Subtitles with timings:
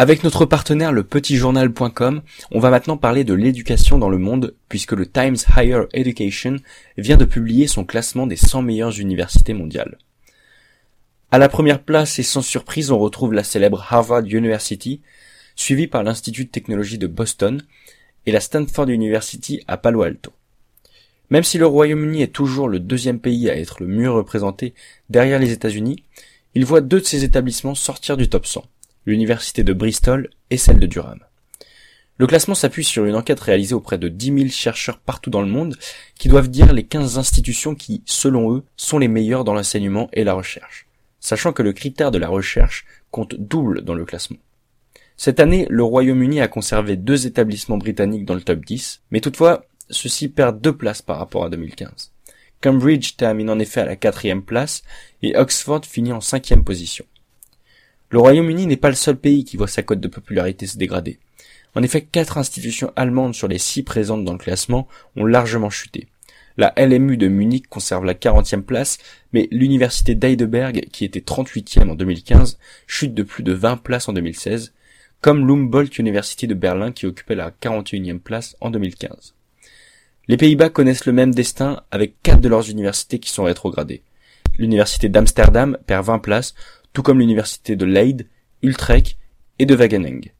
[0.00, 4.92] Avec notre partenaire le petitjournal.com, on va maintenant parler de l'éducation dans le monde puisque
[4.92, 6.56] le Times Higher Education
[6.96, 9.98] vient de publier son classement des 100 meilleures universités mondiales.
[11.30, 15.02] À la première place et sans surprise, on retrouve la célèbre Harvard University,
[15.54, 17.62] suivie par l'Institut de technologie de Boston
[18.24, 20.32] et la Stanford University à Palo Alto.
[21.28, 24.72] Même si le Royaume-Uni est toujours le deuxième pays à être le mieux représenté
[25.10, 26.04] derrière les États-Unis,
[26.54, 28.64] il voit deux de ses établissements sortir du top 100
[29.10, 31.18] l'université de Bristol et celle de Durham.
[32.16, 35.48] Le classement s'appuie sur une enquête réalisée auprès de 10 000 chercheurs partout dans le
[35.48, 35.76] monde
[36.16, 40.22] qui doivent dire les 15 institutions qui, selon eux, sont les meilleures dans l'enseignement et
[40.22, 40.86] la recherche,
[41.18, 44.36] sachant que le critère de la recherche compte double dans le classement.
[45.16, 49.64] Cette année, le Royaume-Uni a conservé deux établissements britanniques dans le top 10, mais toutefois,
[49.88, 52.12] ceux-ci perdent deux places par rapport à 2015.
[52.60, 54.82] Cambridge termine en effet à la quatrième place
[55.22, 57.06] et Oxford finit en cinquième position.
[58.10, 61.18] Le Royaume-Uni n'est pas le seul pays qui voit sa cote de popularité se dégrader.
[61.76, 66.08] En effet, quatre institutions allemandes sur les six présentes dans le classement ont largement chuté.
[66.56, 68.98] La LMU de Munich conserve la 40e place,
[69.32, 72.58] mais l'université d'Heidelberg, qui était 38e en 2015,
[72.88, 74.72] chute de plus de 20 places en 2016,
[75.20, 79.34] comme l'Humboldt University de Berlin qui occupait la 41e place en 2015.
[80.26, 84.02] Les Pays-Bas connaissent le même destin avec quatre de leurs universités qui sont rétrogradées.
[84.58, 86.54] L'université d'Amsterdam perd 20 places,
[86.92, 88.26] tout comme l'université de Leyde,
[88.62, 89.16] Utrecht
[89.58, 90.30] et de Wageningen.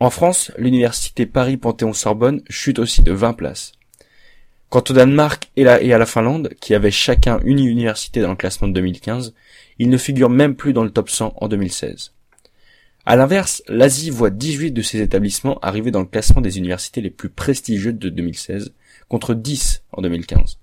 [0.00, 3.72] En France, l'université Paris-Panthéon-Sorbonne chute aussi de 20 places.
[4.68, 8.68] Quant au Danemark et, à la Finlande, qui avaient chacun une université dans le classement
[8.68, 9.34] de 2015,
[9.78, 12.12] ils ne figurent même plus dans le top 100 en 2016.
[13.06, 17.10] À l'inverse, l'Asie voit 18 de ces établissements arriver dans le classement des universités les
[17.10, 18.74] plus prestigieuses de 2016,
[19.08, 20.58] contre 10 en 2015.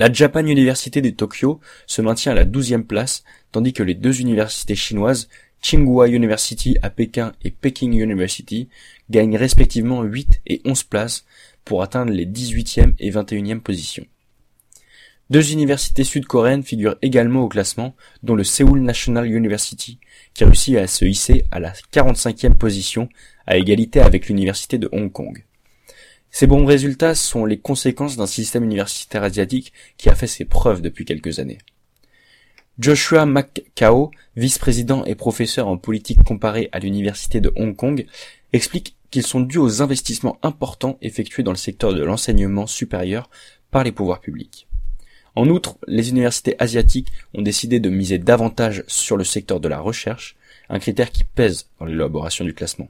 [0.00, 4.22] La Japan University de Tokyo se maintient à la douzième place, tandis que les deux
[4.22, 5.28] universités chinoises,
[5.62, 8.70] Tsinghua University à Pékin et Peking University,
[9.10, 11.26] gagnent respectivement 8 et 11 places
[11.66, 14.06] pour atteindre les 18e et 21e positions.
[15.28, 19.98] Deux universités sud-coréennes figurent également au classement, dont le Seoul National University,
[20.32, 23.10] qui réussit à se hisser à la 45e position,
[23.46, 25.44] à égalité avec l'université de Hong Kong.
[26.30, 30.80] Ces bons résultats sont les conséquences d'un système universitaire asiatique qui a fait ses preuves
[30.80, 31.58] depuis quelques années.
[32.78, 38.06] Joshua McCao, vice-président et professeur en politique comparée à l'université de Hong Kong,
[38.52, 43.28] explique qu'ils sont dus aux investissements importants effectués dans le secteur de l'enseignement supérieur
[43.70, 44.66] par les pouvoirs publics.
[45.34, 49.80] En outre, les universités asiatiques ont décidé de miser davantage sur le secteur de la
[49.80, 50.36] recherche,
[50.68, 52.88] un critère qui pèse dans l'élaboration du classement.